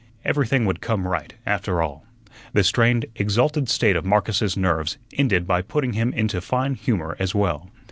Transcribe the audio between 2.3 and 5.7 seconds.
The strained, exalted state of Marcus's nerves ended by